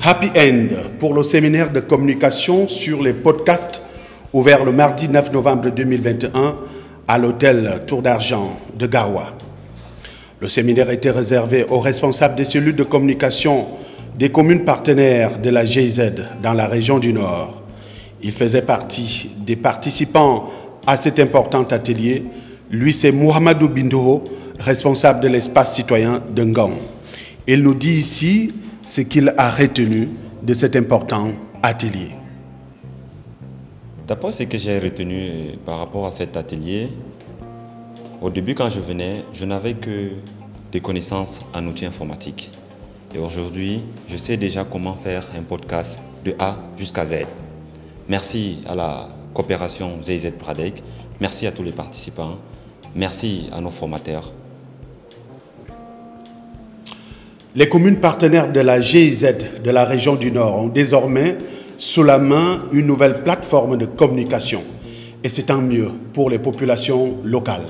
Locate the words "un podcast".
45.38-46.00